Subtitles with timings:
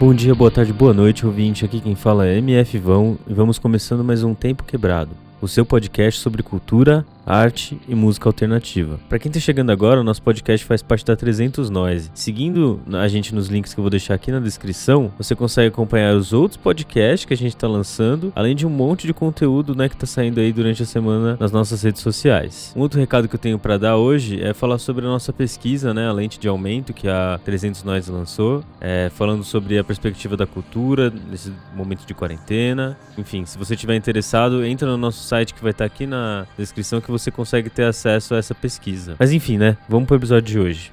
[0.00, 1.62] Bom dia, boa tarde, boa noite, ouvinte.
[1.62, 5.10] Aqui quem fala é MF Vão e vamos começando mais um Tempo Quebrado,
[5.42, 8.98] o seu podcast sobre cultura, arte e música alternativa.
[9.08, 12.10] Para quem tá chegando agora, o nosso podcast faz parte da 300 Noise.
[12.12, 16.14] Seguindo a gente nos links que eu vou deixar aqui na descrição, você consegue acompanhar
[16.16, 19.88] os outros podcasts que a gente tá lançando, além de um monte de conteúdo, né,
[19.88, 22.72] que tá saindo aí durante a semana nas nossas redes sociais.
[22.76, 25.94] Um outro recado que eu tenho para dar hoje é falar sobre a nossa pesquisa,
[25.94, 30.36] né, a lente de aumento que a 300 Noise lançou, é, falando sobre a perspectiva
[30.36, 32.98] da cultura nesse momento de quarentena.
[33.16, 36.46] Enfim, se você tiver interessado, entra no nosso site que vai estar tá aqui na
[36.58, 39.16] descrição que você você consegue ter acesso a essa pesquisa.
[39.18, 39.76] Mas enfim, né?
[39.88, 40.92] Vamos pro episódio de hoje.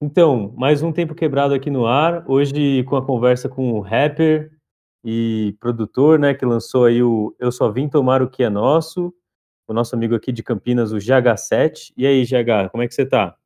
[0.00, 2.24] Então, mais um tempo quebrado aqui no ar.
[2.28, 4.52] Hoje com a conversa com o rapper
[5.04, 9.14] e produtor, né, que lançou aí o Eu Só Vim Tomar o Que É Nosso,
[9.68, 11.92] o nosso amigo aqui de Campinas, o GH7.
[11.96, 13.36] E aí, GH, como é que você tá?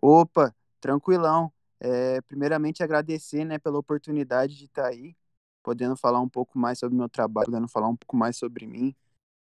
[0.00, 1.52] Opa, tranquilão.
[1.78, 5.14] É, primeiramente agradecer, né, pela oportunidade de estar tá aí
[5.66, 8.94] podendo falar um pouco mais sobre meu trabalho, podendo falar um pouco mais sobre mim.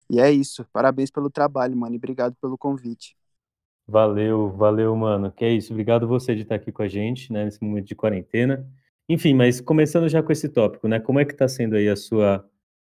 [0.08, 0.64] E é isso.
[0.72, 3.16] Parabéns pelo trabalho, mano, e obrigado pelo convite.
[3.88, 5.32] Valeu, valeu, mano.
[5.32, 5.72] Que é isso.
[5.72, 8.64] Obrigado você de estar aqui com a gente, né, nesse momento de quarentena.
[9.08, 11.00] Enfim, mas começando já com esse tópico, né?
[11.00, 12.48] Como é que tá sendo aí a sua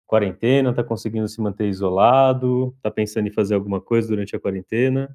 [0.05, 0.73] quarentena?
[0.73, 2.73] Tá conseguindo se manter isolado?
[2.81, 5.13] Tá pensando em fazer alguma coisa durante a quarentena?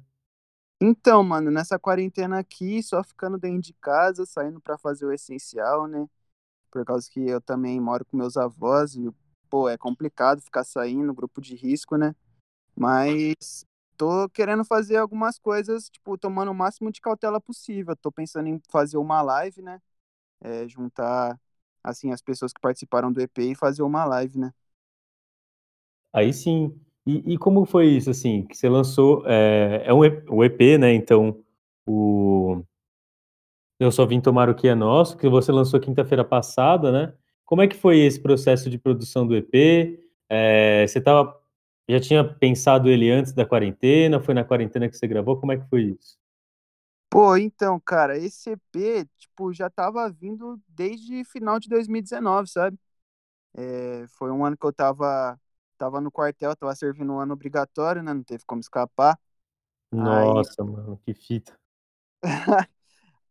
[0.79, 5.87] Então, mano, nessa quarentena aqui, só ficando dentro de casa, saindo para fazer o essencial,
[5.87, 6.07] né?
[6.73, 9.07] Por causa que eu também moro com meus avós e,
[9.47, 12.15] pô, é complicado ficar saindo, grupo de risco, né?
[12.75, 13.63] Mas
[13.95, 17.95] tô querendo fazer algumas coisas, tipo, tomando o máximo de cautela possível.
[17.95, 19.79] Tô pensando em fazer uma live, né?
[20.41, 21.39] É, juntar,
[21.83, 24.51] assim, as pessoas que participaram do EP e fazer uma live, né?
[26.11, 26.79] Aí sim.
[27.05, 30.93] E, e como foi isso, assim, que você lançou, é, é um EP, né?
[30.93, 31.43] Então,
[31.85, 32.32] o,
[33.83, 37.13] eu só vim tomar o que é nosso, que você lançou quinta-feira passada, né?
[37.45, 39.99] Como é que foi esse processo de produção do EP?
[40.29, 41.39] É, você tava,
[41.87, 44.19] já tinha pensado ele antes da quarentena?
[44.19, 45.39] Foi na quarentena que você gravou?
[45.39, 46.17] Como é que foi isso?
[47.09, 52.77] Pô, então, cara, esse EP, tipo, já tava vindo desde final de 2019, sabe?
[53.55, 55.39] É, foi um ano que eu tava,
[55.77, 58.13] tava no quartel, tava servindo um ano obrigatório, né?
[58.13, 59.19] Não teve como escapar.
[59.91, 60.67] Nossa, Aí...
[60.67, 61.55] mano, que fita.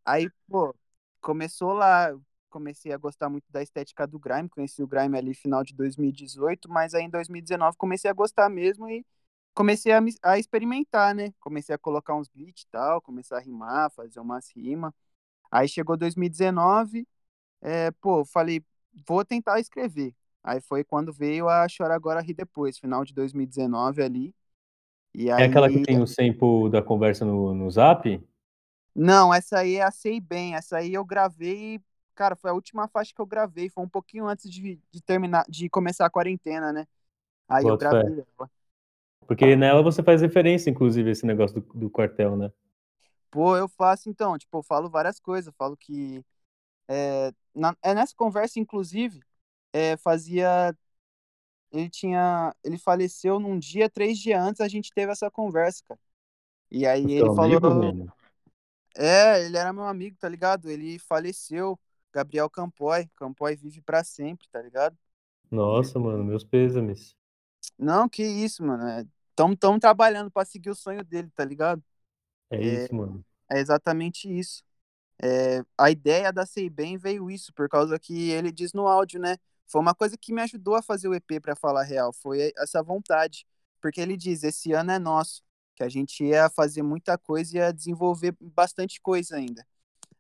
[0.05, 0.75] Aí, pô,
[1.21, 2.15] começou lá,
[2.51, 6.71] comecei a gostar muito da estética do grime, conheci o grime ali final de 2018,
[6.71, 9.05] mas aí em 2019 comecei a gostar mesmo e
[9.55, 11.33] comecei a, a experimentar, né?
[11.41, 14.93] Comecei a colocar uns beats e tal, comecei a rimar, fazer umas rimas.
[15.51, 17.07] Aí chegou 2019,
[17.61, 18.63] é, pô, falei,
[19.07, 20.15] vou tentar escrever.
[20.43, 24.35] Aí foi quando veio a Chora Agora Ri Depois, final de 2019 ali.
[25.15, 25.43] E aí...
[25.43, 28.21] É aquela que tem o sample da conversa no, no Zap?
[28.95, 30.55] Não, essa aí é a Sei Bem.
[30.55, 31.81] Essa aí eu gravei.
[32.15, 33.69] Cara, foi a última faixa que eu gravei.
[33.71, 36.87] Foi um pouquinho antes de, de terminar, de começar a quarentena, né?
[37.49, 38.51] Aí eu gravei ela.
[39.27, 42.53] Porque nela você faz referência, inclusive, a esse negócio do, do quartel, né?
[43.31, 45.47] Pô, eu faço então, tipo, eu falo várias coisas.
[45.47, 46.23] Eu falo que.
[46.89, 49.21] É, na, é nessa conversa, inclusive,
[49.73, 50.77] é, fazia.
[51.71, 52.55] Ele tinha.
[52.63, 56.01] Ele faleceu num dia, três dias antes, a gente teve essa conversa, cara.
[56.71, 57.57] E aí ele falou.
[57.57, 58.13] Amigo,
[58.97, 60.69] é, ele era meu amigo, tá ligado?
[60.69, 61.79] Ele faleceu,
[62.13, 63.09] Gabriel Campoy.
[63.17, 64.97] Campoy vive para sempre, tá ligado?
[65.51, 67.15] Nossa, mano, meus pêsames.
[67.79, 68.87] Não, que isso, mano.
[68.87, 69.05] É,
[69.35, 71.83] tão, tão trabalhando para seguir o sonho dele, tá ligado?
[72.51, 73.25] É, é isso, mano.
[73.51, 74.63] É exatamente isso.
[75.23, 79.21] É, a ideia da Sei Bem veio isso, por causa que ele diz no áudio,
[79.21, 79.37] né?
[79.67, 82.83] Foi uma coisa que me ajudou a fazer o EP para falar real, foi essa
[82.83, 83.47] vontade.
[83.81, 85.43] Porque ele diz: esse ano é nosso
[85.83, 89.67] que a gente ia fazer muita coisa e ia desenvolver bastante coisa ainda.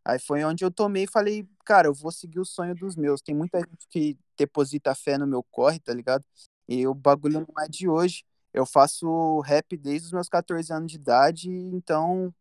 [0.04, 3.22] Aí foi onde eu tomei e falei, cara, eu vou seguir o sonho dos meus.
[3.22, 6.24] Tem muita gente que deposita fé no meu corre, tá ligado?
[6.68, 8.24] E o bagulho não é de hoje.
[8.52, 12.34] Eu faço rap desde os meus 14 anos de idade, então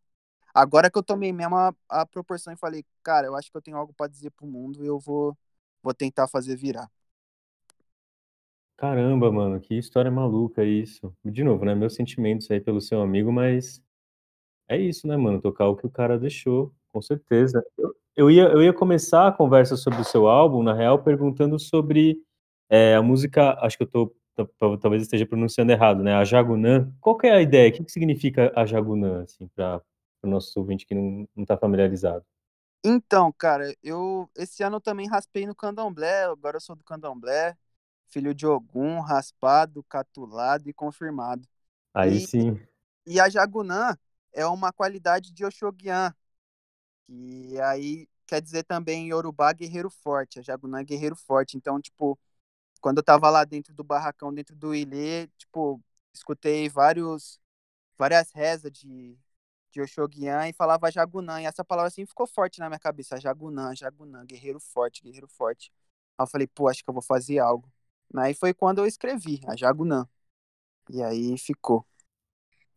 [0.54, 3.62] agora que eu tomei mesmo a, a proporção e falei, cara, eu acho que eu
[3.62, 5.38] tenho algo para dizer pro mundo e eu vou
[5.84, 6.90] vou tentar fazer virar.
[8.82, 11.16] Caramba, mano, que história maluca isso.
[11.24, 13.80] De novo, né, meus sentimentos aí pelo seu amigo, mas
[14.68, 17.64] é isso, né, mano, tocar o que o cara deixou, com certeza.
[17.78, 21.60] Eu eu ia eu ia começar a conversa sobre o seu álbum, na real, perguntando
[21.60, 22.18] sobre,
[22.72, 24.16] eh, a música acho que eu tô
[24.82, 26.92] talvez esteja pronunciando errado, né, a Jagunã.
[27.00, 27.70] Qual que é a ideia?
[27.70, 29.80] O que que significa a Jagunã, assim, para
[30.24, 32.26] o nosso ouvinte que não não tá familiarizado?
[32.84, 37.56] Então, cara, eu esse ano eu também raspei no candomblé, agora eu sou do candomblé
[38.12, 41.48] filho de Ogum, raspado, catulado e confirmado.
[41.94, 42.60] Aí e, sim.
[43.06, 43.98] E a Jagunã
[44.34, 46.14] é uma qualidade de Oxoguian.
[47.10, 51.58] E aí quer dizer também Yorubá guerreiro forte, a Jagunã é guerreiro forte.
[51.58, 52.18] Então, tipo,
[52.82, 55.82] quando eu tava lá dentro do barracão, dentro do Ilê, tipo,
[56.14, 57.40] escutei vários
[57.98, 59.18] várias rezas de
[59.72, 61.42] de Oxoguian e falava Jagunã.
[61.42, 63.20] E essa palavra assim ficou forte na minha cabeça.
[63.20, 65.72] Jagunã, Jagunã, guerreiro forte, guerreiro forte.
[66.18, 67.72] Aí eu falei, pô, acho que eu vou fazer algo.
[68.16, 70.08] Aí foi quando eu escrevi, a Jagunã.
[70.90, 71.86] E aí ficou.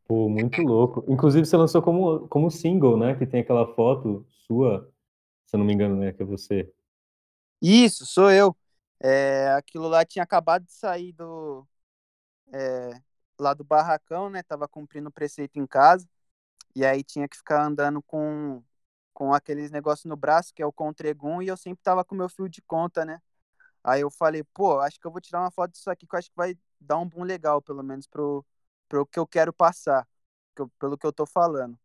[0.06, 1.04] Pô, muito louco.
[1.08, 3.16] Inclusive, você lançou como, como single, né?
[3.16, 4.92] Que tem aquela foto sua,
[5.46, 6.12] se eu não me engano, né?
[6.12, 6.72] Que é você.
[7.60, 8.56] Isso, sou eu.
[9.00, 11.66] É, aquilo lá tinha acabado de sair do.
[12.52, 13.00] É,
[13.38, 14.42] lá do barracão, né?
[14.42, 16.06] Tava cumprindo o preceito em casa.
[16.74, 18.62] E aí tinha que ficar andando com,
[19.12, 22.28] com aqueles negócios no braço, que é o Contregum, e eu sempre tava com meu
[22.28, 23.20] fio de conta, né?
[23.84, 26.20] Aí eu falei, pô, acho que eu vou tirar uma foto disso aqui que eu
[26.20, 28.46] acho que vai dar um boom legal, pelo menos pro,
[28.88, 30.08] pro que eu quero passar,
[30.80, 31.78] pelo que eu tô falando.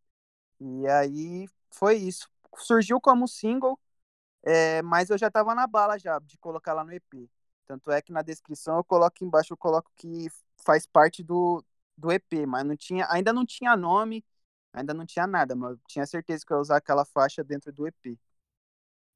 [0.59, 2.29] E aí foi isso.
[2.57, 3.79] Surgiu como single,
[4.43, 7.29] é, mas eu já tava na bala já de colocar lá no EP.
[7.67, 10.27] Tanto é que na descrição eu coloco embaixo, eu coloco que
[10.65, 11.63] faz parte do,
[11.97, 14.23] do EP, mas não tinha, ainda não tinha nome,
[14.73, 17.71] Ainda não tinha nada, mas eu tinha certeza que eu ia usar aquela faixa dentro
[17.73, 18.17] do EP.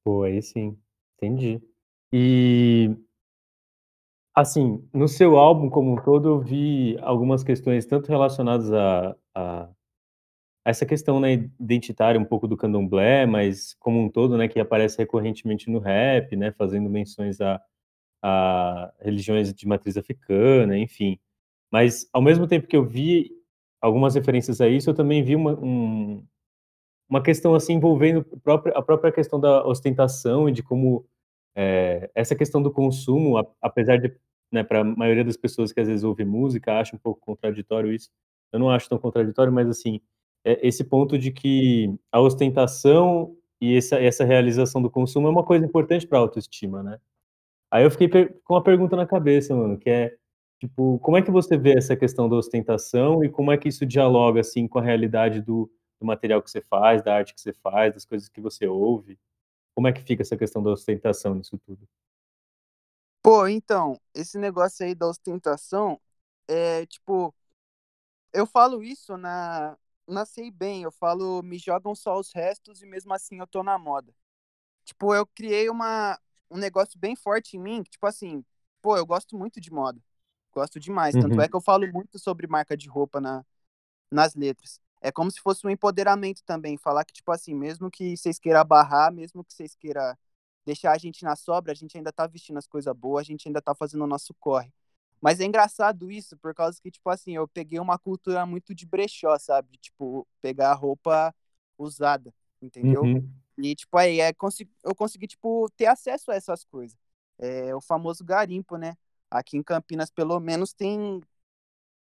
[0.03, 0.77] Pô, aí sim,
[1.17, 1.61] entendi.
[2.15, 2.95] E
[4.35, 9.69] assim, no seu álbum como um todo, eu vi algumas questões tanto relacionadas a, a
[10.63, 14.97] essa questão né, identitária um pouco do candomblé, mas como um todo, né, que aparece
[14.97, 17.59] recorrentemente no rap, né, fazendo menções a,
[18.23, 21.19] a religiões de matriz africana, enfim.
[21.71, 23.31] Mas ao mesmo tempo que eu vi
[23.81, 26.23] algumas referências a isso, eu também vi uma, um,
[27.09, 31.05] uma questão assim envolvendo a própria, a própria questão da ostentação e de como
[31.55, 34.15] é, essa questão do consumo, apesar de,
[34.51, 37.91] né, para a maioria das pessoas que às vezes ouvem música, acha um pouco contraditório
[37.91, 38.09] isso,
[38.51, 39.99] eu não acho tão contraditório, mas assim,
[40.45, 45.43] é esse ponto de que a ostentação e essa, essa realização do consumo é uma
[45.43, 46.99] coisa importante para a autoestima, né?
[47.71, 50.15] Aí eu fiquei com uma pergunta na cabeça, mano, que é
[50.63, 53.85] Tipo, como é que você vê essa questão da ostentação e como é que isso
[53.85, 57.51] dialoga, assim, com a realidade do, do material que você faz, da arte que você
[57.51, 59.19] faz, das coisas que você ouve?
[59.75, 61.87] Como é que fica essa questão da ostentação nisso tudo?
[63.21, 65.99] Pô, então, esse negócio aí da ostentação,
[66.47, 67.33] é tipo,
[68.33, 69.77] eu falo isso na,
[70.07, 73.77] nasci bem, eu falo, me jogam só os restos e mesmo assim eu tô na
[73.77, 74.13] moda.
[74.85, 76.19] Tipo, eu criei uma,
[76.51, 78.45] um negócio bem forte em mim, que, tipo assim,
[78.81, 80.01] pô, eu gosto muito de moda.
[80.53, 81.17] Gosto demais.
[81.17, 81.41] Tanto Uhum.
[81.41, 83.45] é que eu falo muito sobre marca de roupa na,
[84.11, 84.81] nas letras.
[85.03, 86.77] É como se fosse um empoderamento também.
[86.77, 90.15] Falar que, tipo assim, mesmo que vocês queiram barrar, mesmo que vocês queiram
[90.65, 93.45] deixar a gente na sobra, a gente ainda tá vestindo as coisas boas, a gente
[93.45, 94.71] ainda tá fazendo o nosso corre.
[95.19, 98.85] Mas é engraçado isso, por causa que, tipo assim, eu peguei uma cultura muito de
[98.85, 99.77] brechó, sabe?
[99.77, 101.35] Tipo, pegar a roupa
[101.77, 103.03] usada, entendeu?
[103.03, 103.29] Uhum.
[103.57, 104.33] E, tipo, aí é,
[104.83, 106.97] eu consegui, tipo, ter acesso a essas coisas.
[107.37, 108.95] É o famoso garimpo, né?
[109.29, 111.21] Aqui em Campinas, pelo menos, tem,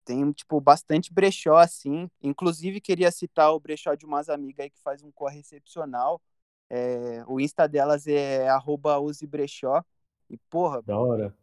[0.05, 2.09] tem tipo, bastante brechó, assim.
[2.23, 6.21] Inclusive, queria citar o brechó de umas amigas aí que faz um corre excepcional.
[6.69, 9.85] É, o Insta delas é arroba usebrechó.
[10.31, 10.83] E, porra...
[10.83, 11.35] Da hora.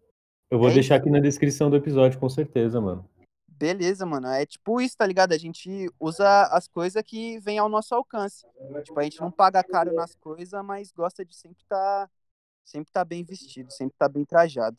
[0.49, 1.03] Eu vou é deixar isso.
[1.03, 3.07] aqui na descrição do episódio, com certeza, mano.
[3.47, 4.27] Beleza, mano.
[4.27, 5.33] É tipo isso, tá ligado?
[5.33, 8.45] A gente usa as coisas que vem ao nosso alcance.
[8.83, 12.09] Tipo, a gente não paga caro nas coisas, mas gosta de sempre tá,
[12.63, 14.77] sempre tá bem vestido, sempre tá bem trajado.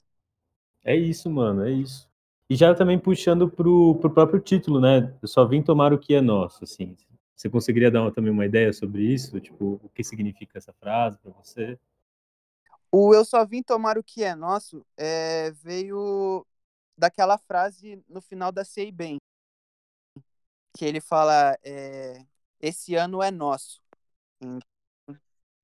[0.83, 2.10] É isso, mano, é isso.
[2.50, 5.16] E já também puxando pro, pro próprio título, né?
[5.23, 6.97] Eu só vim tomar o que é nosso, assim.
[7.37, 9.38] Você conseguiria dar uma, também uma ideia sobre isso?
[9.38, 11.78] Tipo, o que significa essa frase para você?
[12.90, 16.45] O eu só vim tomar o que é nosso é, veio
[16.99, 19.19] daquela frase no final da Sei Bem,
[20.76, 22.26] que ele fala: é,
[22.61, 23.80] esse ano é nosso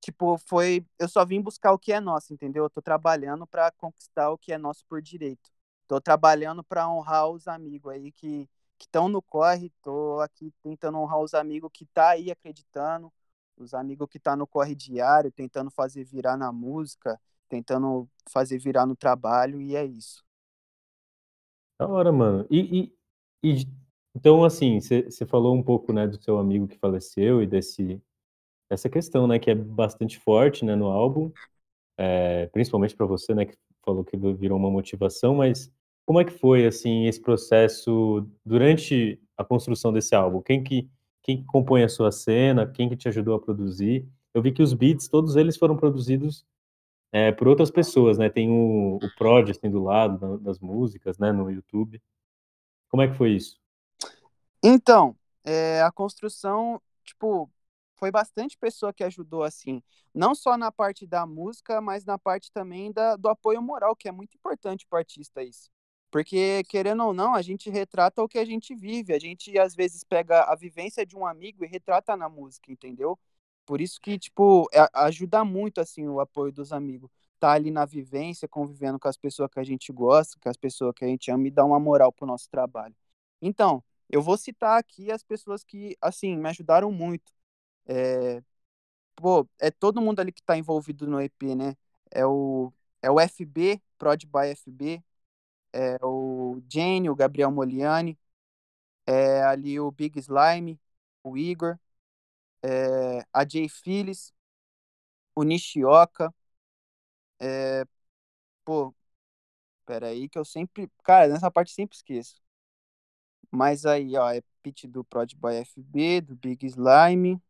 [0.07, 0.87] tipo, foi.
[0.99, 2.64] Eu só vim buscar o que é nosso, entendeu?
[2.64, 5.50] Eu tô trabalhando para conquistar o que é nosso por direito.
[5.87, 8.49] Tô trabalhando para honrar os amigos aí que
[8.81, 9.71] estão no corre.
[9.83, 13.12] Tô aqui tentando honrar os amigos que tá aí acreditando,
[13.57, 18.87] os amigos que tá no corre diário, tentando fazer virar na música, tentando fazer virar
[18.87, 20.25] no trabalho, e é isso.
[21.78, 22.47] Da hora, mano.
[22.50, 22.93] E,
[23.43, 23.66] e, e
[24.14, 28.02] então, assim, você falou um pouco, né, do seu amigo que faleceu e desse
[28.69, 31.31] essa questão, né, que é bastante forte, né, no álbum,
[31.97, 35.71] é, principalmente para você, né, que falou que virou uma motivação, mas
[36.07, 40.41] como é que foi, assim, esse processo durante a construção desse álbum?
[40.41, 40.89] Quem que,
[41.21, 42.65] quem que compõe a sua cena?
[42.65, 44.09] Quem que te ajudou a produzir?
[44.33, 46.47] Eu vi que os beats, todos eles foram produzidos
[47.11, 48.31] é, por outras pessoas, né?
[48.31, 52.01] Tem o, o Prod, assim, do lado das músicas, né, no YouTube.
[52.89, 53.59] Como é que foi isso?
[54.63, 57.51] Então, é, a construção, tipo,
[57.97, 59.83] foi bastante pessoa que ajudou, assim,
[60.15, 64.09] não só na parte da música, mas na parte também da, do apoio moral, que
[64.09, 65.69] é muito importante para o artista isso.
[66.11, 69.75] Porque, querendo ou não, a gente retrata o que a gente vive, a gente às
[69.75, 73.19] vezes pega a vivência de um amigo e retrata na música, entendeu?
[73.67, 77.11] Por isso que, tipo, ajuda muito, assim, o apoio dos amigos.
[77.39, 80.95] Tá ali na vivência, convivendo com as pessoas que a gente gosta, com as pessoas
[80.95, 82.95] que a gente ama e dá uma moral pro nosso trabalho.
[83.43, 87.33] Então, eu vou citar aqui as pessoas que, assim, me ajudaram muito.
[87.87, 88.43] É,
[89.17, 91.77] pô, é todo mundo ali que tá envolvido no EP, né?
[92.11, 92.73] É o,
[93.03, 95.03] é o FB, Prod by FB,
[95.73, 98.18] é o Jane, o Gabriel Moliani,
[99.06, 100.80] é ali o Big Slime,
[101.23, 101.78] o Igor,
[102.62, 104.32] é, a Jay Phillips,
[105.35, 106.32] o Nishioka,
[107.40, 107.85] é,
[108.64, 108.94] pô,
[109.87, 112.40] peraí que eu sempre, cara, nessa parte sempre esqueço.
[113.50, 117.40] Mas aí, ó, é beat do Prod Boy FB, do Big Slime,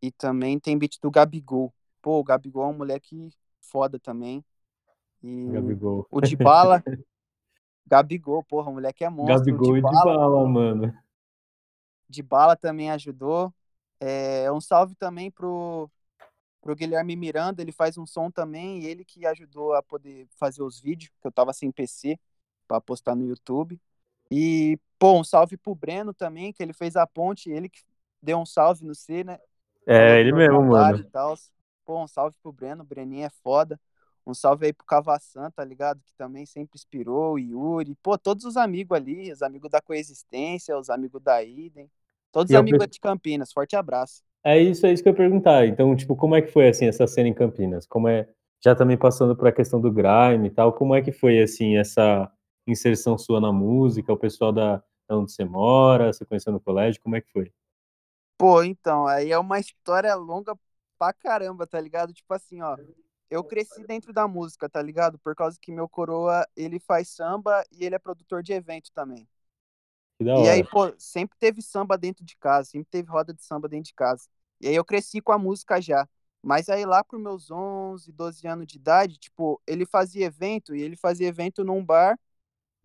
[0.00, 1.72] e também tem beat do Gabigol.
[2.02, 4.44] Pô, o Gabigol é um moleque foda também.
[5.22, 6.06] E Gabigol.
[6.10, 6.82] O de bala.
[7.86, 9.38] Gabigol, porra, o moleque é monstro.
[9.38, 10.94] Gabigol e de bala, mano.
[12.08, 13.52] De bala também ajudou.
[14.00, 15.90] É, um salve também pro,
[16.60, 20.80] pro Guilherme Miranda, ele faz um som também, ele que ajudou a poder fazer os
[20.80, 22.18] vídeos, que eu tava sem PC
[22.66, 23.80] para postar no YouTube.
[24.30, 27.80] E, pô, um salve pro Breno também, que ele fez a ponte, ele que
[28.22, 29.38] deu um salve no C, né?
[29.86, 31.04] É, ele mesmo, mano.
[31.84, 33.78] Pô, um salve pro Breno, o Breninho é foda.
[34.26, 36.00] Um salve aí pro Cavassan, tá ligado?
[36.02, 37.94] Que também sempre inspirou, o Yuri.
[38.02, 41.90] Pô, todos os amigos ali, os amigos da Coexistência, os amigos da Idem.
[42.32, 44.22] Todos os amigos de Campinas, forte abraço.
[44.42, 45.66] É isso, é isso que eu ia perguntar.
[45.66, 47.86] Então, tipo, como é que foi assim essa cena em Campinas?
[47.86, 48.28] Como é
[48.64, 51.76] já também passando por a questão do grime e tal, como é que foi assim
[51.76, 52.32] essa
[52.66, 57.14] inserção sua na música, o pessoal da onde você mora, você conheceu no colégio, como
[57.14, 57.52] é que foi?
[58.38, 60.58] Pô, então, aí é uma história longa
[60.98, 62.14] pra caramba, tá ligado?
[62.14, 62.76] Tipo assim, ó,
[63.34, 65.18] eu cresci dentro da música, tá ligado?
[65.18, 69.28] Por causa que meu coroa, ele faz samba e ele é produtor de evento também.
[70.18, 70.46] Que da hora.
[70.46, 73.86] E aí, pô, sempre teve samba dentro de casa, sempre teve roda de samba dentro
[73.86, 74.28] de casa.
[74.60, 76.08] E aí eu cresci com a música já.
[76.42, 80.82] Mas aí lá pros meus 11, 12 anos de idade, tipo, ele fazia evento e
[80.82, 82.18] ele fazia evento num bar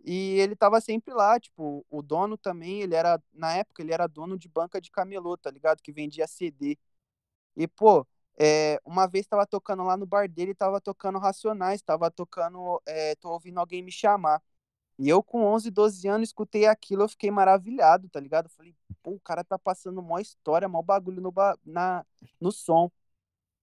[0.03, 4.07] e ele tava sempre lá, tipo, o dono também, ele era, na época, ele era
[4.07, 5.81] dono de banca de camelô, tá ligado?
[5.81, 6.77] Que vendia CD.
[7.55, 8.07] E, pô,
[8.39, 13.15] é, uma vez tava tocando lá no bar dele, tava tocando Racionais, tava tocando, é,
[13.15, 14.41] tô ouvindo alguém me chamar.
[14.99, 18.49] E eu, com 11, 12 anos, escutei aquilo, eu fiquei maravilhado, tá ligado?
[18.49, 22.05] Falei, pô, o cara tá passando mó história, mó bagulho no, ba na,
[22.41, 22.91] no som.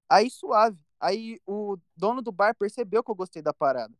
[0.09, 0.79] Aí, suave.
[1.01, 3.95] Aí, o dono do bar percebeu que eu gostei da parada.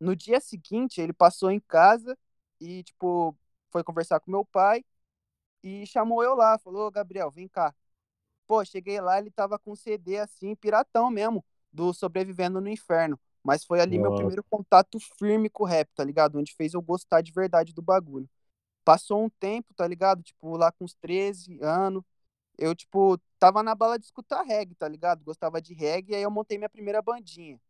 [0.00, 2.18] No dia seguinte, ele passou em casa
[2.60, 3.36] e, tipo,
[3.70, 4.84] foi conversar com meu pai
[5.62, 6.58] e chamou eu lá.
[6.58, 7.74] Falou, Gabriel, vem cá.
[8.48, 13.20] Pô, cheguei lá, ele tava com CD assim, piratão mesmo, do Sobrevivendo no Inferno.
[13.44, 14.08] Mas foi ali Nossa.
[14.08, 16.38] meu primeiro contato firme com o rap, tá ligado?
[16.38, 18.28] Onde fez eu gostar de verdade do bagulho.
[18.84, 20.22] Passou um tempo, tá ligado?
[20.22, 22.02] Tipo, lá com uns 13 anos,
[22.56, 25.22] eu, tipo, tava na bala de escutar reggae, tá ligado?
[25.22, 27.60] Gostava de reggae, aí eu montei minha primeira bandinha.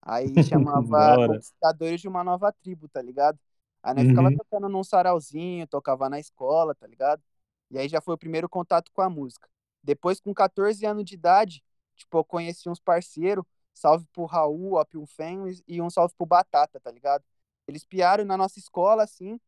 [0.00, 0.32] Aí
[0.88, 3.38] chamava Conquistadores de uma Nova Tribo, tá ligado?
[3.82, 4.10] Aí nós uhum.
[4.10, 7.22] ficava tocando num sarauzinho, tocava na escola, tá ligado?
[7.70, 9.48] E aí já foi o primeiro contato com a música.
[9.88, 11.64] Depois, com 14 anos de idade,
[11.96, 13.42] tipo, eu conheci uns parceiros,
[13.72, 17.24] salve pro Raul, Opium Fan e um salve pro Batata, tá ligado?
[17.66, 19.40] Eles piaram na nossa escola, assim,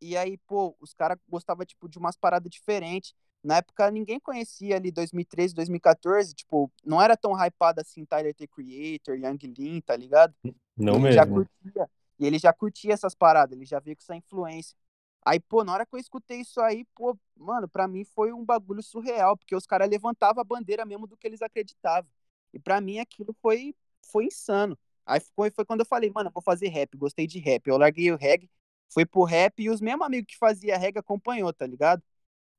[0.00, 3.14] e aí, pô, os caras gostavam, tipo, de umas paradas diferentes.
[3.44, 8.48] Na época, ninguém conhecia ali 2013, 2014, tipo, não era tão hypado assim Tyler, The
[8.48, 10.34] Creator, Young Lean, tá ligado?
[10.76, 11.14] Não ele mesmo.
[11.14, 14.76] Já curtia, e ele já curtia essas paradas, ele já veio com essa influência.
[15.24, 18.44] Aí, pô, na hora que eu escutei isso aí, pô, mano, pra mim foi um
[18.44, 22.10] bagulho surreal, porque os caras levantavam a bandeira mesmo do que eles acreditavam.
[22.52, 23.74] E para mim aquilo foi,
[24.10, 24.78] foi insano.
[25.06, 27.66] Aí foi, foi quando eu falei, mano, eu vou fazer rap, gostei de rap.
[27.66, 28.50] Eu larguei o reggae,
[28.92, 32.02] fui pro rap e os mesmos amigos que fazia reggae acompanhou, tá ligado?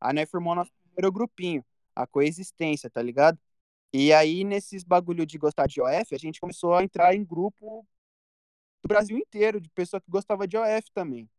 [0.02, 3.40] Aí nós formou nosso primeiro grupinho, a coexistência, tá ligado?
[3.94, 7.88] E aí, nesses bagulho de gostar de OF, a gente começou a entrar em grupo
[8.84, 11.30] do Brasil inteiro, de pessoa que gostava de OF também.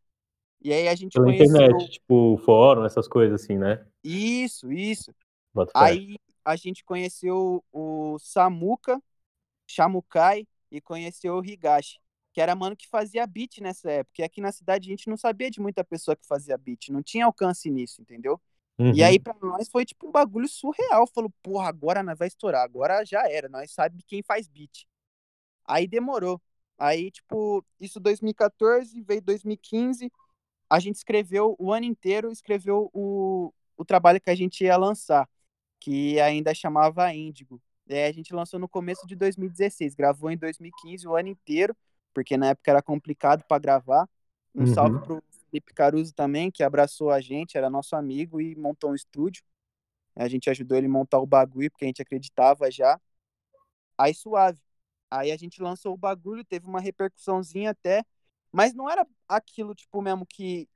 [0.60, 1.46] E aí a gente Pela conheceu...
[1.46, 3.86] internet, tipo, fórum, essas coisas assim, né?
[4.02, 5.14] Isso, isso.
[5.74, 9.02] Aí a gente conheceu o Samuka,
[9.66, 11.98] Shamukai e conheceu o Higashi,
[12.32, 14.22] que era mano que fazia beat nessa época.
[14.22, 17.02] E aqui na cidade a gente não sabia de muita pessoa que fazia beat, não
[17.02, 18.40] tinha alcance nisso, entendeu?
[18.78, 18.92] Uhum.
[18.92, 21.06] E aí pra nós foi tipo um bagulho surreal.
[21.06, 24.86] Falou, porra, agora nós vai estourar, agora já era, nós sabe quem faz beat.
[25.64, 26.40] Aí demorou.
[26.78, 30.12] Aí, tipo, isso 2014, veio 2015,
[30.70, 35.28] a gente escreveu o ano inteiro, escreveu o, o trabalho que a gente ia lançar.
[35.80, 37.62] que ainda chamava Índigo.
[37.88, 41.76] É, a gente lançou no começo de 2016, gravou em 2015 o ano inteiro,
[42.14, 44.08] porque na época era complicado para gravar.
[44.54, 44.66] Um Uhum.
[44.66, 48.94] salve pro Felipe Caruso também, que abraçou a gente, era nosso amigo e montou um
[48.96, 49.42] estúdio.
[50.16, 53.00] A gente ajudou ele a montar o bagulho, porque a gente acreditava já.
[53.98, 54.60] Aí suave.
[55.10, 58.04] Aí a gente lançou o bagulho, teve uma repercussãozinha até,
[58.52, 60.68] mas não era aquilo, tipo, mesmo que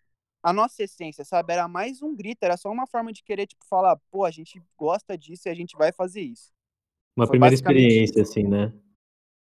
[0.43, 1.53] a nossa essência, sabe?
[1.53, 4.63] Era mais um grito, era só uma forma de querer, tipo, falar, pô, a gente
[4.77, 6.53] gosta disso e a gente vai fazer isso.
[7.17, 8.23] Uma Foi primeira experiência, isso.
[8.23, 8.73] assim, né?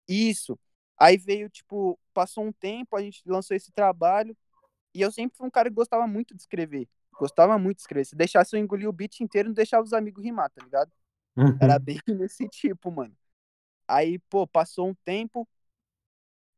[0.09, 0.59] Isso.
[0.99, 4.37] Aí veio, tipo, passou um tempo, a gente lançou esse trabalho,
[4.95, 6.89] e eu sempre fui um cara que gostava muito de escrever.
[7.19, 8.07] Gostava muito de escrever.
[8.07, 10.93] Se deixasse eu engolir o beat inteiro, não deixava os amigos rimar, tá ligado?
[11.61, 11.81] Era Uhum.
[11.81, 13.17] bem nesse tipo, mano.
[13.89, 15.49] Aí, pô, passou um tempo,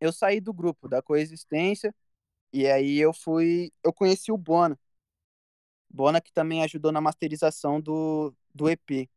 [0.00, 1.94] eu saí do grupo, da coexistência,
[2.52, 4.78] e aí eu fui, eu conheci o Bona.
[5.90, 9.08] Bona que também ajudou na masterização do, do EP.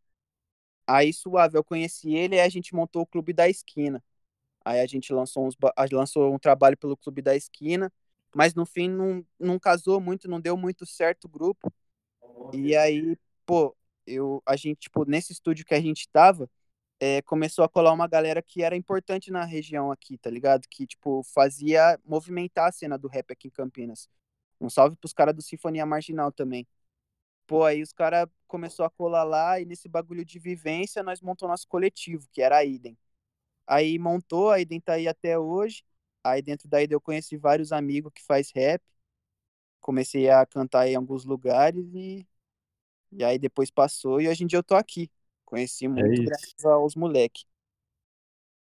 [0.87, 4.03] Aí, suave, eu conheci ele e a gente montou o Clube da Esquina.
[4.65, 5.55] Aí a gente lançou, uns,
[5.91, 7.91] lançou um trabalho pelo Clube da Esquina,
[8.35, 11.73] mas no fim não, não casou muito, não deu muito certo o grupo.
[12.53, 16.49] E aí, pô, eu, a gente, tipo, nesse estúdio que a gente tava,
[17.01, 20.67] é, começou a colar uma galera que era importante na região aqui, tá ligado?
[20.69, 24.07] Que, tipo, fazia movimentar a cena do rap aqui em Campinas.
[24.61, 26.67] Um salve pros caras do Sinfonia Marginal também.
[27.47, 31.47] Pô, aí os caras começou a colar lá e nesse bagulho de vivência nós montou
[31.49, 32.97] nosso coletivo, que era a Idem.
[33.67, 35.83] Aí montou, a Idem tá aí até hoje.
[36.23, 38.83] Aí dentro da Idem eu conheci vários amigos que faz rap.
[39.81, 42.27] Comecei a cantar em alguns lugares e,
[43.11, 45.09] e aí depois passou e hoje em dia eu tô aqui.
[45.51, 47.45] Conheci muito É graças aos moleques.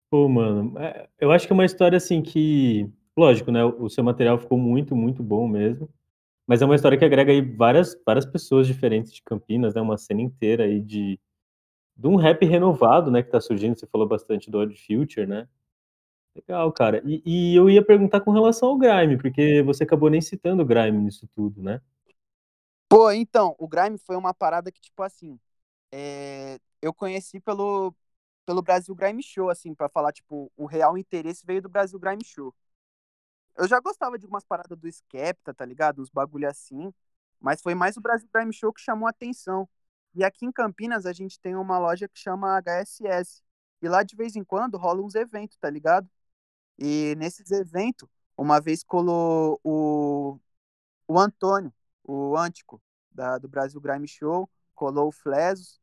[0.10, 3.64] Pô, mano, é, eu acho que é uma história assim que, lógico, né?
[3.66, 5.90] O seu material ficou muito, muito bom mesmo.
[6.48, 9.82] Mas é uma história que agrega aí várias, várias pessoas diferentes de Campinas, né?
[9.82, 11.20] Uma cena inteira aí de,
[11.98, 13.24] de um rap renovado, né?
[13.24, 13.78] Que tá surgindo.
[13.80, 15.48] Você falou bastante do Odd Future, né?
[16.36, 17.02] Legal, cara.
[17.06, 20.66] E, e eu ia perguntar com relação ao Grime, porque você acabou nem citando o
[20.66, 21.82] Grime nisso tudo, né?
[22.88, 25.40] Pô, então, o Grime foi uma parada que, tipo assim,
[25.92, 27.96] é, eu conheci pelo,
[28.46, 32.24] pelo Brasil Grime Show, assim, pra falar, tipo, o real interesse veio do Brasil Grime
[32.24, 32.54] Show.
[33.58, 36.02] Eu já gostava de umas paradas do Skepta, tá ligado?
[36.02, 36.94] Uns bagulho assim,
[37.40, 39.68] mas foi mais o Brasil Grime Show que chamou a atenção.
[40.14, 43.42] E aqui em Campinas a gente tem uma loja que chama HSS.
[43.82, 46.10] E lá de vez em quando rola uns eventos, tá ligado?
[46.78, 50.40] E nesses eventos, uma vez colou o,
[51.08, 55.80] o Antônio, o Antico, da, do Brasil Grime Show, colou o Flesos.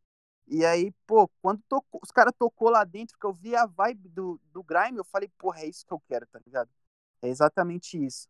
[0.46, 4.08] E aí, pô, quando tocou, os caras tocou lá dentro, que eu vi a vibe
[4.10, 6.70] do, do Grime, eu falei, porra, é isso que eu quero, tá ligado?
[7.22, 8.28] É exatamente isso.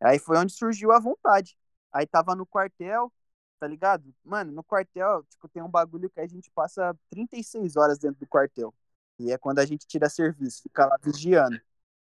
[0.00, 1.56] Aí foi onde surgiu a vontade.
[1.92, 3.12] Aí tava no quartel,
[3.58, 4.14] tá ligado?
[4.24, 8.26] Mano, no quartel, tipo, tem um bagulho que a gente passa 36 horas dentro do
[8.26, 8.74] quartel.
[9.18, 11.60] E é quando a gente tira serviço, fica lá vigiando.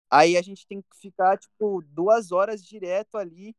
[0.09, 3.55] Aí a gente tem que ficar, tipo, duas horas direto ali,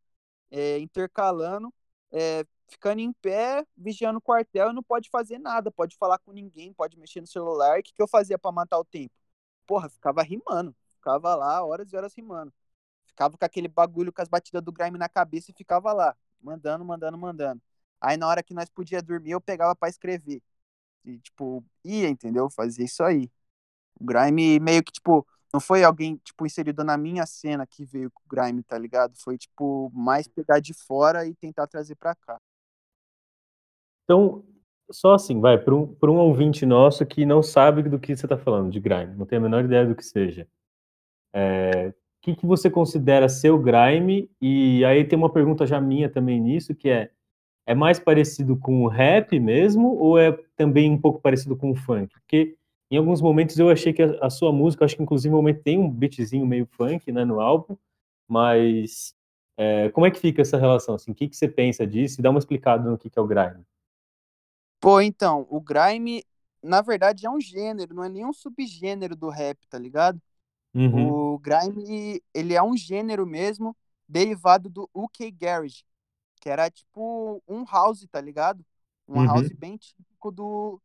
[0.50, 1.72] é, intercalando,
[2.12, 6.32] é, ficando em pé, vigiando o quartel e não pode fazer nada, pode falar com
[6.32, 7.78] ninguém, pode mexer no celular.
[7.80, 9.14] O que, que eu fazia para matar o tempo?
[9.66, 10.74] Porra, ficava rimando.
[10.90, 12.52] Ficava lá horas e horas rimando.
[13.06, 16.84] Ficava com aquele bagulho com as batidas do grime na cabeça e ficava lá, mandando,
[16.84, 17.62] mandando, mandando.
[18.00, 20.42] Aí na hora que nós podia dormir, eu pegava para escrever.
[21.04, 22.50] E, tipo, ia, entendeu?
[22.50, 23.30] Fazia isso aí.
[24.00, 28.10] O grime meio que, tipo, não foi alguém, tipo, inserido na minha cena que veio
[28.10, 29.16] com o grime, tá ligado?
[29.18, 32.38] Foi, tipo, mais pegar de fora e tentar trazer pra cá.
[34.08, 34.42] Então,
[34.90, 38.38] só assim, vai, para um, um ouvinte nosso que não sabe do que você está
[38.38, 40.48] falando, de grime, não tem a menor ideia do que seja.
[41.34, 44.30] É, o que, que você considera ser o grime?
[44.40, 47.10] E aí tem uma pergunta já minha também nisso, que é,
[47.66, 51.76] é mais parecido com o rap mesmo, ou é também um pouco parecido com o
[51.76, 52.10] funk?
[52.20, 52.56] Porque
[52.90, 55.62] em alguns momentos eu achei que a, a sua música, acho que inclusive no momento
[55.62, 57.76] tem um beatzinho meio funk, né, no álbum,
[58.26, 59.14] mas
[59.58, 60.94] é, como é que fica essa relação?
[60.94, 62.20] Assim, o que, que você pensa disso?
[62.20, 63.64] E dá uma explicada no que, que é o grime.
[64.80, 66.24] Pô, então, o grime,
[66.62, 70.20] na verdade, é um gênero, não é nenhum subgênero do rap, tá ligado?
[70.74, 71.18] Uhum.
[71.18, 73.76] O grime, ele é um gênero mesmo,
[74.08, 75.84] derivado do UK Garage,
[76.40, 78.64] que era tipo um house, tá ligado?
[79.08, 79.22] Um Uhum.
[79.22, 80.80] house bem típico do,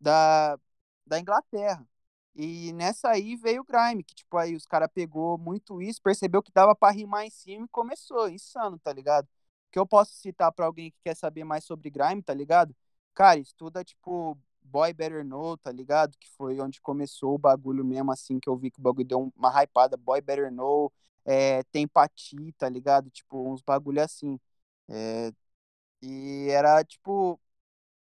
[0.00, 0.58] da,
[1.06, 1.86] da Inglaterra.
[2.34, 6.42] E nessa aí veio o grime, que tipo aí os caras pegou muito isso, percebeu
[6.42, 9.28] que dava pra rimar em cima e começou, insano, tá ligado?
[9.70, 12.74] Que eu posso citar pra alguém que quer saber mais sobre grime, tá ligado?
[13.14, 16.16] Cara, estuda tipo Boy Better Know, tá ligado?
[16.18, 19.32] Que foi onde começou o bagulho mesmo, assim, que eu vi que o bagulho deu
[19.36, 19.96] uma hypada.
[19.96, 20.92] Boy Better Know,
[21.24, 23.10] é, tem Pati, tá ligado?
[23.10, 24.38] Tipo, uns bagulho assim.
[24.88, 25.32] É,
[26.02, 27.40] e era, tipo,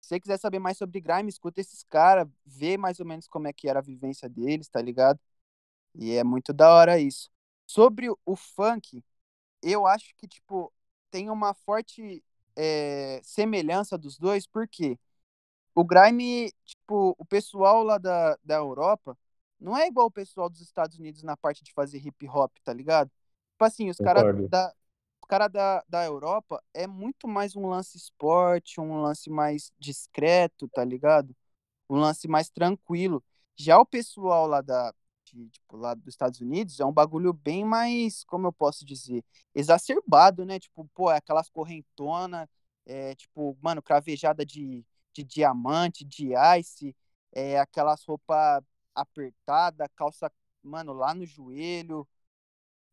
[0.01, 3.47] Se você quiser saber mais sobre grime, escuta esses caras, vê mais ou menos como
[3.47, 5.19] é que era a vivência deles, tá ligado?
[5.95, 7.29] E é muito da hora isso.
[7.67, 9.03] Sobre o funk,
[9.63, 10.73] eu acho que, tipo,
[11.11, 12.23] tem uma forte
[12.55, 14.99] é, semelhança dos dois, porque
[15.75, 19.17] o grime, tipo, o pessoal lá da, da Europa
[19.59, 22.73] não é igual o pessoal dos Estados Unidos na parte de fazer hip hop, tá
[22.73, 23.09] ligado?
[23.53, 24.73] Tipo assim, os caras da,
[25.27, 30.83] cara da, da Europa é muito mais um lance esporte, um lance mais discreto, tá
[30.85, 31.35] ligado?
[31.89, 33.23] Um lance mais tranquilo.
[33.55, 34.93] Já o pessoal lá da,
[35.33, 39.23] de, tipo, lá dos Estados Unidos é um bagulho bem mais, como eu posso dizer,
[39.55, 40.59] exacerbado, né?
[40.59, 42.47] Tipo, pô, é aquelas correntonas,
[42.85, 46.95] é, tipo, mano, cravejada de, de diamante, de ice,
[47.31, 48.63] é, aquelas roupas
[48.95, 52.07] apertadas, calça, mano, lá no joelho.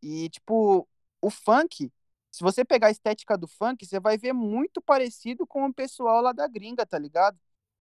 [0.03, 0.89] E, tipo,
[1.21, 1.93] o funk,
[2.31, 6.23] se você pegar a estética do funk, você vai ver muito parecido com o pessoal
[6.23, 7.39] lá da gringa, tá ligado?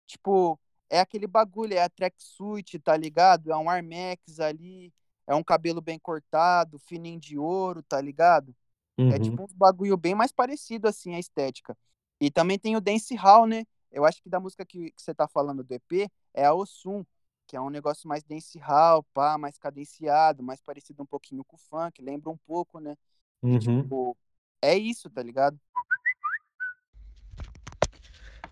[0.07, 3.51] Tipo, é aquele bagulho, é a tracksuit, tá ligado?
[3.51, 4.93] É um Armex ali,
[5.27, 8.55] é um cabelo bem cortado, fininho de ouro, tá ligado?
[8.99, 9.11] Uhum.
[9.11, 11.77] É tipo um bagulho bem mais parecido, assim, a estética.
[12.21, 13.65] E também tem o Dance Hall, né?
[13.91, 17.05] Eu acho que da música que, que você tá falando do EP é a Osum,
[17.47, 21.57] que é um negócio mais dance hall, pá, mais cadenciado, mais parecido um pouquinho com
[21.57, 22.97] o funk, lembra um pouco, né?
[23.43, 23.57] Uhum.
[23.57, 24.17] E, tipo,
[24.63, 25.61] é isso, tá ligado?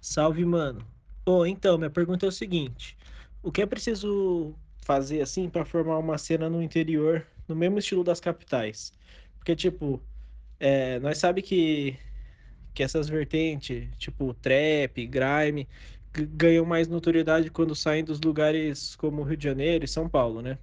[0.01, 0.92] Salve, mano.
[1.25, 2.97] Bom, então, minha pergunta é o seguinte:
[3.43, 4.55] o que é preciso
[4.85, 8.93] fazer assim para formar uma cena no interior no mesmo estilo das capitais?
[9.39, 10.03] Porque, tipo,
[10.59, 11.97] é, nós sabe que,
[12.75, 15.69] que essas vertentes, tipo trap, grime,
[16.13, 20.59] ganham mais notoriedade quando saem dos lugares como Rio de Janeiro e São Paulo, né?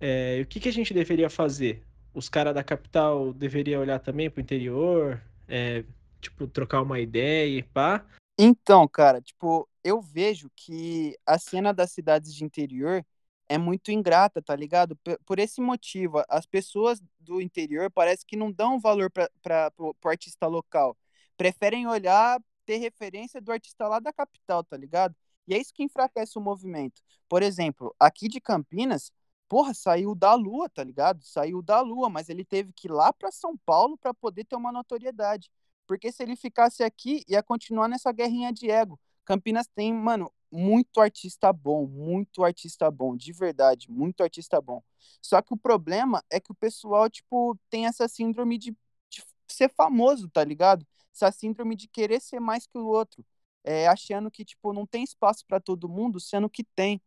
[0.00, 1.82] É, o que, que a gente deveria fazer?
[2.14, 5.84] Os caras da capital deveriam olhar também pro interior, é,
[6.20, 8.04] tipo, trocar uma ideia e pá?
[8.38, 13.04] Então, cara, tipo, eu vejo que a cena das cidades de interior
[13.48, 14.98] é muito ingrata, tá ligado?
[15.24, 20.46] Por esse motivo, as pessoas do interior parece que não dão valor para o artista
[20.46, 20.96] local.
[21.36, 25.14] Preferem olhar, ter referência do artista lá da capital, tá ligado?
[25.46, 27.02] E é isso que enfraquece o movimento.
[27.28, 29.12] Por exemplo, aqui de Campinas,
[29.48, 31.22] porra, saiu da Lua, tá ligado?
[31.22, 34.56] Saiu da Lua, mas ele teve que ir lá para São Paulo para poder ter
[34.56, 35.50] uma notoriedade.
[35.86, 38.98] Porque se ele ficasse aqui, ia continuar nessa guerrinha de ego.
[39.24, 44.82] Campinas tem, mano, muito artista bom, muito artista bom, de verdade, muito artista bom.
[45.20, 48.70] Só que o problema é que o pessoal, tipo, tem essa síndrome de,
[49.10, 50.86] de ser famoso, tá ligado?
[51.12, 53.24] Essa síndrome de querer ser mais que o outro.
[53.64, 57.00] É, achando que, tipo, não tem espaço para todo mundo, sendo que tem.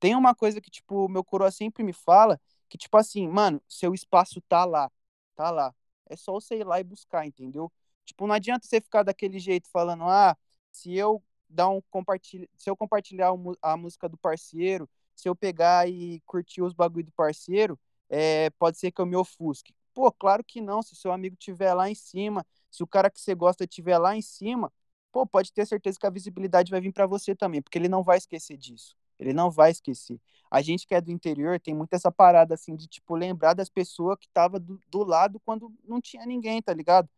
[0.00, 3.94] Tem uma coisa que, tipo, meu coroa sempre me fala, que, tipo assim, mano, seu
[3.94, 4.90] espaço tá lá,
[5.34, 5.74] tá lá.
[6.06, 7.72] É só você ir lá e buscar, entendeu?
[8.04, 10.36] Tipo, não adianta você ficar daquele jeito falando, ah,
[10.72, 13.30] se eu dar um compartilha, se eu compartilhar
[13.62, 18.78] a música do parceiro, se eu pegar e curtir os bagulho do parceiro, é, pode
[18.78, 19.74] ser que eu me ofusque.
[19.92, 23.08] Pô, claro que não, se o seu amigo tiver lá em cima, se o cara
[23.10, 24.72] que você gosta tiver lá em cima,
[25.12, 28.02] pô, pode ter certeza que a visibilidade vai vir para você também, porque ele não
[28.02, 28.96] vai esquecer disso.
[29.18, 30.20] Ele não vai esquecer.
[30.50, 33.68] A gente que é do interior tem muito essa parada assim de tipo lembrar das
[33.68, 37.08] pessoas que tava do, do lado quando não tinha ninguém, tá ligado?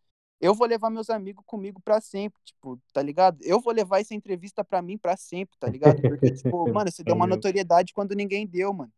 [0.40, 3.38] Eu vou levar meus amigos comigo para sempre, tipo, tá ligado?
[3.42, 6.00] Eu vou levar essa entrevista para mim para sempre, tá ligado?
[6.02, 8.92] Porque, tipo, mano, você deu uma notoriedade quando ninguém deu, mano.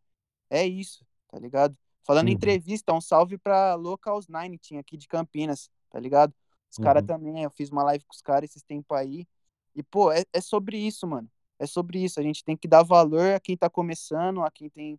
[0.51, 1.77] É isso, tá ligado?
[2.03, 2.33] Falando uhum.
[2.33, 6.35] em entrevista, um salve pra Locals Nine, tinha aqui de Campinas, tá ligado?
[6.71, 6.85] Os uhum.
[6.85, 9.27] caras também, eu fiz uma live com os caras esses tempos aí.
[9.75, 11.31] E, pô, é, é sobre isso, mano.
[11.59, 12.19] É sobre isso.
[12.19, 14.99] A gente tem que dar valor a quem tá começando, a quem tem,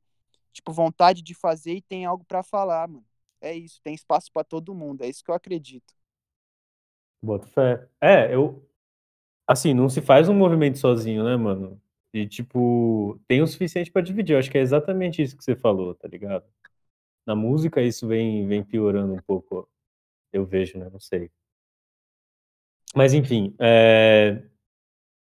[0.54, 3.06] tipo, vontade de fazer e tem algo para falar, mano.
[3.42, 5.04] É isso, tem espaço para todo mundo.
[5.04, 5.94] É isso que eu acredito.
[7.22, 7.88] Boto fé.
[8.02, 8.66] É, eu.
[9.48, 11.82] Assim, não se faz um movimento sozinho, né, mano?
[12.14, 14.34] E, tipo, tem o suficiente para dividir.
[14.34, 16.46] Eu acho que é exatamente isso que você falou, tá ligado?
[17.26, 19.70] Na música, isso vem, vem piorando um pouco.
[20.34, 20.90] Eu vejo, né?
[20.92, 21.32] Não sei.
[22.96, 23.56] Mas, enfim.
[23.60, 24.44] É...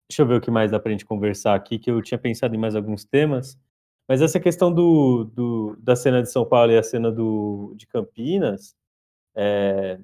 [0.09, 2.55] Deixa eu ver o que mais dá pra gente conversar aqui, que eu tinha pensado
[2.55, 3.59] em mais alguns temas.
[4.09, 7.87] Mas essa questão do, do da cena de São Paulo e a cena do, de
[7.87, 8.77] Campinas.
[9.35, 10.01] É,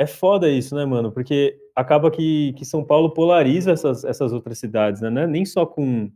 [0.00, 1.12] é foda isso, né, mano?
[1.12, 5.08] Porque acaba que, que São Paulo polariza essas, essas outras cidades, né?
[5.24, 6.10] É nem só com,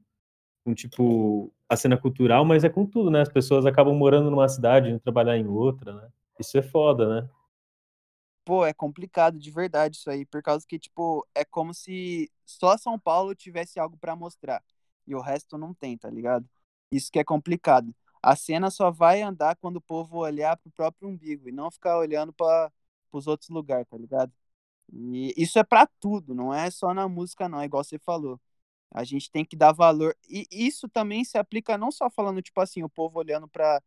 [0.64, 3.20] com, tipo, a cena cultural, mas é com tudo, né?
[3.20, 6.08] As pessoas acabam morando numa cidade e trabalhar em outra, né?
[6.40, 7.28] Isso é foda, né?
[8.42, 12.78] Pô, é complicado de verdade isso aí, por causa que, tipo, é como se só
[12.78, 14.62] São Paulo tivesse algo para mostrar
[15.06, 16.48] e o resto não tem, tá ligado?
[16.90, 17.94] Isso que é complicado.
[18.22, 21.98] A cena só vai andar quando o povo olhar pro próprio umbigo e não ficar
[21.98, 22.72] olhando para
[23.14, 24.32] pros outros lugares, tá ligado?
[24.92, 28.40] E isso é para tudo, não é só na música, não, é igual você falou.
[28.92, 30.16] A gente tem que dar valor.
[30.28, 33.82] E isso também se aplica não só falando, tipo assim, o povo olhando para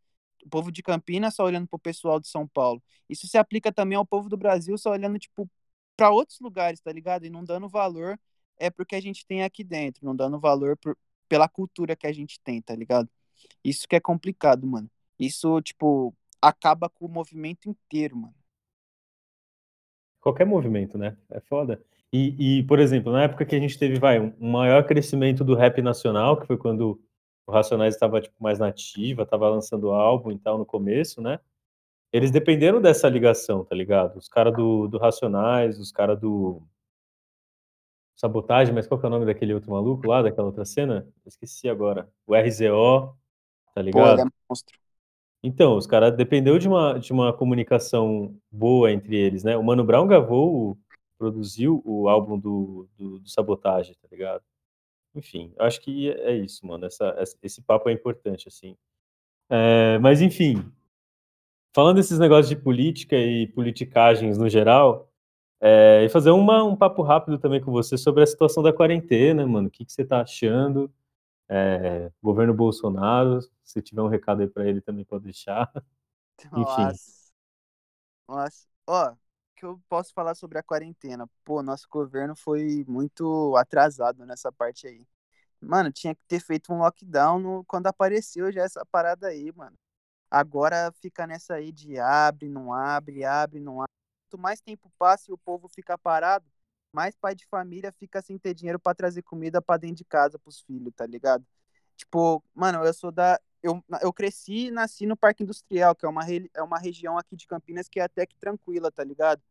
[0.45, 2.81] o povo de Campinas só olhando para o pessoal de São Paulo.
[3.09, 5.49] Isso se aplica também ao povo do Brasil só olhando, tipo,
[5.97, 7.25] para outros lugares, tá ligado?
[7.25, 8.19] E não dando valor
[8.57, 10.97] é porque a gente tem aqui dentro, não dando valor por,
[11.29, 13.09] pela cultura que a gente tem, tá ligado?
[13.63, 14.89] Isso que é complicado, mano.
[15.19, 18.35] Isso, tipo, acaba com o movimento inteiro, mano.
[20.27, 21.15] Qualquer movimento, né?
[21.31, 21.81] É foda.
[22.11, 25.55] E, e, por exemplo, na época que a gente teve, vai, um maior crescimento do
[25.55, 26.99] rap nacional, que foi quando
[27.47, 31.39] o Racionais estava tipo, mais nativa, estava lançando álbum e tal no começo, né?
[32.11, 34.17] Eles dependeram dessa ligação, tá ligado?
[34.17, 36.61] Os caras do, do Racionais, os caras do
[38.17, 41.07] Sabotagem, mas qual que é o nome daquele outro maluco lá, daquela outra cena?
[41.25, 42.09] esqueci agora.
[42.25, 43.15] O RZO,
[43.73, 44.17] tá ligado?
[44.17, 44.77] Pô, ele é monstro.
[45.43, 49.55] Então, os caras dependeu de uma, de uma comunicação boa entre eles, né?
[49.55, 50.77] O Mano Brown gravou
[51.17, 54.43] produziu o álbum do, do, do Sabotagem, tá ligado?
[55.15, 56.85] Enfim, acho que é isso, mano.
[56.85, 58.77] Essa, esse papo é importante, assim.
[59.49, 60.63] É, mas, enfim,
[61.73, 65.11] falando desses negócios de política e politicagens no geral,
[65.59, 69.45] é, e fazer uma, um papo rápido também com você sobre a situação da quarentena,
[69.47, 69.69] mano.
[69.69, 70.91] O que, que você tá achando?
[71.49, 75.71] É, governo Bolsonaro, se tiver um recado aí para ele também pode deixar.
[76.43, 76.51] Enfim.
[76.51, 77.27] Nossa.
[78.27, 78.67] Nossa.
[78.85, 79.15] Ó,
[79.55, 81.27] que eu posso falar sobre a quarentena?
[81.43, 85.05] Pô, nosso governo foi muito atrasado nessa parte aí.
[85.61, 89.75] Mano, tinha que ter feito um lockdown no, quando apareceu já essa parada aí, mano.
[90.31, 93.91] Agora fica nessa aí de abre, não abre, abre, não abre.
[94.29, 96.45] Quanto mais tempo passa e o povo fica parado,
[96.97, 100.39] mais pai de família fica sem ter dinheiro para trazer comida para dentro de casa
[100.39, 101.45] pros filhos, tá ligado?
[101.95, 106.09] Tipo, mano, eu sou da eu, eu cresci e nasci no Parque Industrial, que é
[106.09, 106.23] uma,
[106.55, 109.41] é uma região aqui de Campinas que é até que tranquila, tá ligado?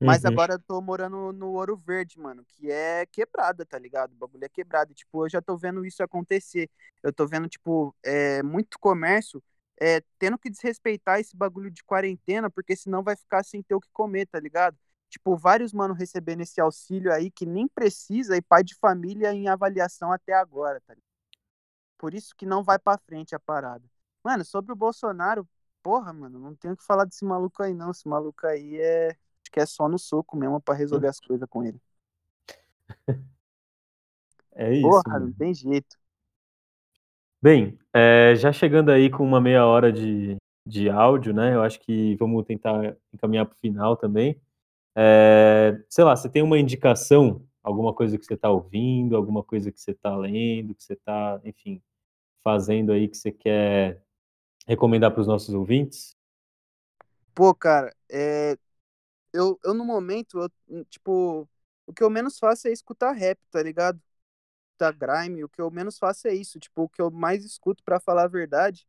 [0.00, 0.30] Mas uhum.
[0.30, 4.12] agora eu tô morando no Ouro Verde, mano, que é quebrada, tá ligado?
[4.12, 4.92] O bagulho é quebrado.
[4.92, 6.68] Tipo, eu já tô vendo isso acontecer.
[7.04, 9.40] Eu tô vendo, tipo, é, muito comércio
[9.80, 13.80] é, tendo que desrespeitar esse bagulho de quarentena, porque senão vai ficar sem ter o
[13.80, 14.76] que comer, tá ligado?
[15.12, 19.46] Tipo, vários mano recebendo esse auxílio aí que nem precisa e pai de família em
[19.46, 21.04] avaliação até agora, tá ligado?
[21.98, 23.84] Por isso que não vai para frente a parada.
[24.24, 25.46] Mano, sobre o Bolsonaro,
[25.82, 27.90] porra, mano, não tenho que falar desse maluco aí não.
[27.90, 29.08] Esse maluco aí é.
[29.10, 31.80] Acho que é só no soco mesmo para resolver as coisas com ele.
[34.54, 34.82] É isso.
[34.82, 35.96] Porra, não tem jeito.
[37.40, 41.54] Bem, é, já chegando aí com uma meia hora de, de áudio, né?
[41.54, 44.38] Eu acho que vamos tentar encaminhar para o final também.
[44.96, 49.72] É, sei lá, você tem uma indicação, alguma coisa que você está ouvindo, alguma coisa
[49.72, 51.82] que você está lendo, que você está, enfim,
[52.44, 54.02] fazendo aí que você quer
[54.66, 56.16] recomendar para os nossos ouvintes?
[57.34, 58.56] Pô, cara, é...
[59.32, 61.48] eu, eu no momento, eu, tipo,
[61.86, 64.00] o que eu menos faço é escutar rap, tá ligado?
[64.78, 67.82] Da grime, o que eu menos faço é isso, tipo, o que eu mais escuto
[67.84, 68.86] para falar a verdade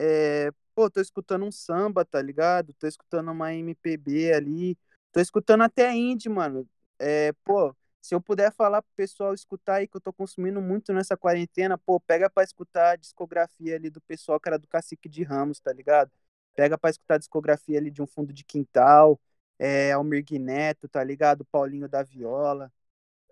[0.00, 2.72] é, pô, tô escutando um samba, tá ligado?
[2.74, 4.78] Tô escutando uma MPB ali,
[5.12, 6.68] tô escutando até indie, mano.
[6.98, 10.92] É, pô, se eu puder falar pro pessoal escutar aí que eu tô consumindo muito
[10.92, 15.08] nessa quarentena, pô, pega pra escutar a discografia ali do pessoal que era do Cacique
[15.08, 16.10] de Ramos, tá ligado?
[16.54, 19.20] Pega pra escutar a discografia ali de um fundo de quintal,
[19.58, 21.44] é, Almir Neto, tá ligado?
[21.46, 22.72] Paulinho da Viola.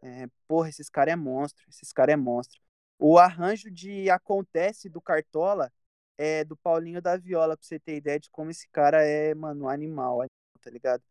[0.03, 2.61] É, porra, esses caras é monstro, esses caras é monstro.
[2.99, 5.73] O arranjo de Acontece do Cartola
[6.17, 9.69] é do Paulinho da Viola, pra você ter ideia de como esse cara é, mano,
[9.69, 10.25] animal,
[10.61, 11.03] tá ligado?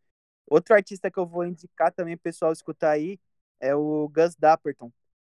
[0.48, 3.20] Outro artista que eu vou indicar também, pessoal, escutar aí,
[3.60, 4.92] é o Gus Dapperton.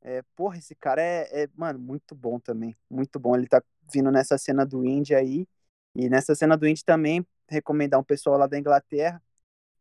[0.03, 2.77] É, porra, esse cara é, é, mano, muito bom também.
[2.91, 3.37] Muito bom.
[3.37, 5.49] Ele tá vindo nessa cena do indie aí.
[5.95, 9.23] E nessa cena do indie também, recomendar um pessoal lá da Inglaterra,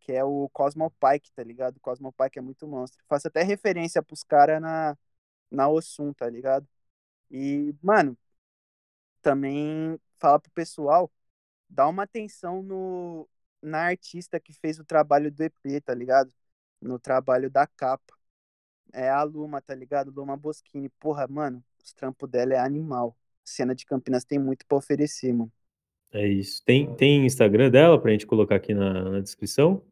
[0.01, 1.77] que é o Cosmo Pike, tá ligado?
[1.77, 3.03] O Cosmo Pike é muito monstro.
[3.07, 4.97] Faço até referência pros caras na,
[5.51, 6.67] na Ossum, tá ligado?
[7.31, 8.17] E, mano,
[9.21, 11.11] também falar pro pessoal,
[11.69, 13.27] dá uma atenção no,
[13.61, 16.31] na artista que fez o trabalho do EP, tá ligado?
[16.81, 18.17] No trabalho da capa
[18.93, 20.11] é a Luma, tá ligado?
[20.11, 20.89] Luma Boschini.
[20.99, 23.15] Porra, mano, os trampos dela é animal.
[23.43, 25.51] Cena de Campinas tem muito pra oferecer, mano.
[26.11, 26.63] É isso.
[26.63, 29.83] Tem, tem Instagram dela pra gente colocar aqui na, na descrição?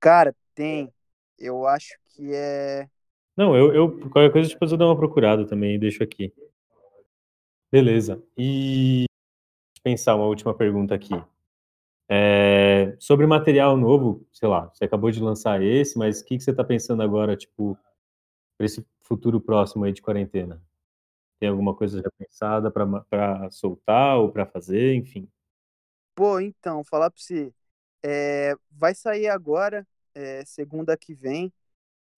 [0.00, 0.92] Cara, tem.
[1.38, 2.88] Eu acho que é.
[3.36, 6.32] Não, eu, eu qualquer coisa depois eu dou uma procurada também e deixo aqui.
[7.70, 8.22] Beleza.
[8.36, 9.04] E
[9.82, 11.14] pensar uma última pergunta aqui.
[12.08, 16.42] É, sobre material novo, sei lá, você acabou de lançar esse, mas o que, que
[16.44, 17.76] você está pensando agora, tipo,
[18.56, 20.62] para esse futuro próximo aí de quarentena?
[21.40, 25.28] Tem alguma coisa já pensada para soltar ou para fazer, enfim?
[26.14, 27.52] Pô, então, falar para você,
[28.02, 31.52] é, vai sair agora, é, segunda que vem,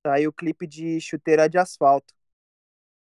[0.06, 2.14] sai o clipe de Chuteira de Asfalto.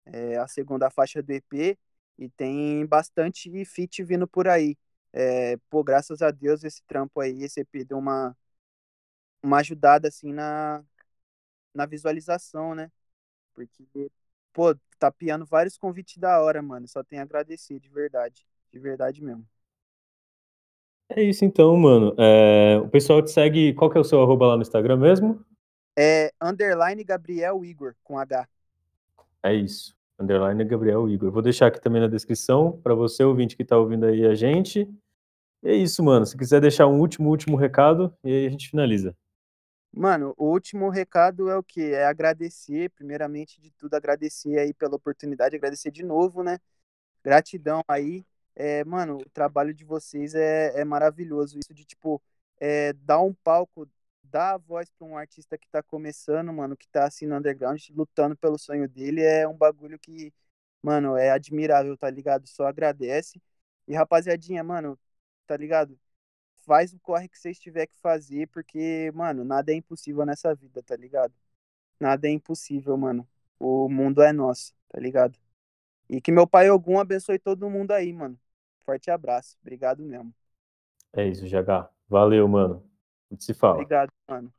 [0.06, 1.78] é a segunda faixa do EP,
[2.18, 4.76] e tem bastante feat vindo por aí.
[5.12, 8.36] É, pô, graças a Deus esse trampo aí, esse EP deu uma,
[9.42, 10.84] uma ajudada assim na,
[11.74, 12.90] na visualização, né?
[13.54, 14.10] Porque,
[14.52, 16.88] pô, tá piando vários convites da hora, mano.
[16.88, 18.46] Só tenho a agradecer, de verdade.
[18.72, 19.46] De verdade mesmo.
[21.08, 22.14] É isso então, mano.
[22.18, 23.74] É, o pessoal te segue.
[23.74, 25.44] Qual que é o seu arroba lá no Instagram mesmo?
[25.96, 28.46] É underline Gabriel Igor, com H.
[29.42, 29.94] É isso.
[30.18, 31.30] Underline Gabriel Igor.
[31.30, 34.88] Vou deixar aqui também na descrição para você, ouvinte que tá ouvindo aí a gente.
[35.64, 36.26] É isso, mano.
[36.26, 39.16] Se quiser deixar um último, último recado, e aí a gente finaliza.
[39.94, 41.92] Mano, o último recado é o que?
[41.92, 46.58] É agradecer, primeiramente de tudo, agradecer aí pela oportunidade, agradecer de novo, né?
[47.22, 48.24] Gratidão aí.
[48.56, 51.58] É, mano, o trabalho de vocês é, é maravilhoso.
[51.58, 52.22] Isso de, tipo,
[52.60, 53.88] é, dar um palco,
[54.24, 57.80] dar a voz para um artista que tá começando, mano, que tá assim no underground,
[57.90, 60.32] lutando pelo sonho dele, é um bagulho que,
[60.82, 62.46] mano, é admirável, tá ligado?
[62.48, 63.40] Só agradece.
[63.86, 64.98] E rapaziadinha, mano,
[65.46, 65.98] tá ligado?
[66.64, 70.82] faz o corre que vocês tiver que fazer, porque, mano, nada é impossível nessa vida,
[70.82, 71.34] tá ligado?
[72.00, 73.28] Nada é impossível, mano.
[73.58, 75.38] O mundo é nosso, tá ligado?
[76.08, 78.38] E que meu pai algum abençoe todo mundo aí, mano.
[78.84, 79.56] Forte abraço.
[79.60, 80.34] Obrigado mesmo.
[81.12, 81.90] É isso, GH.
[82.08, 82.84] Valeu, mano.
[83.38, 83.74] Se fala.
[83.74, 84.52] Obrigado, mano.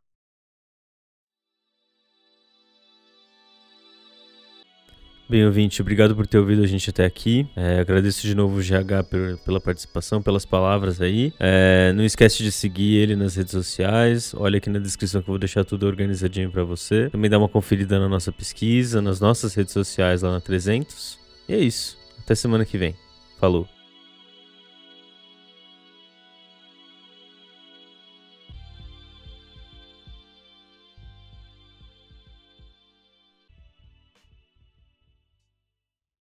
[5.33, 7.47] Bem, ouvinte, obrigado por ter ouvido a gente até aqui.
[7.55, 11.33] É, agradeço de novo o GH pela participação, pelas palavras aí.
[11.39, 14.35] É, não esquece de seguir ele nas redes sociais.
[14.37, 17.09] Olha aqui na descrição que eu vou deixar tudo organizadinho para você.
[17.09, 21.17] Também dá uma conferida na nossa pesquisa, nas nossas redes sociais lá na 300.
[21.49, 21.97] E é isso.
[22.23, 22.93] Até semana que vem.
[23.39, 23.67] Falou.